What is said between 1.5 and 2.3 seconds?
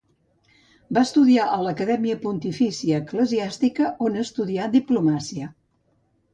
a l'Acadèmia